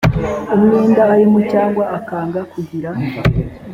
[0.55, 2.89] umwenda arimo cyangwa akanga kugira